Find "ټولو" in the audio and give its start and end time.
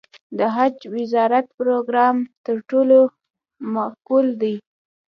2.69-2.99